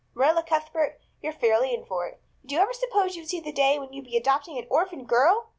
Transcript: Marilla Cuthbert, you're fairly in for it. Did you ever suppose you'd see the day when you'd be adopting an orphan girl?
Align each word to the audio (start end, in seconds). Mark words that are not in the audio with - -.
Marilla 0.15 0.41
Cuthbert, 0.41 0.99
you're 1.21 1.31
fairly 1.31 1.71
in 1.75 1.85
for 1.85 2.07
it. 2.07 2.19
Did 2.41 2.53
you 2.53 2.59
ever 2.59 2.73
suppose 2.73 3.15
you'd 3.15 3.27
see 3.29 3.39
the 3.39 3.51
day 3.51 3.77
when 3.77 3.93
you'd 3.93 4.05
be 4.05 4.17
adopting 4.17 4.57
an 4.57 4.65
orphan 4.67 5.05
girl? 5.05 5.47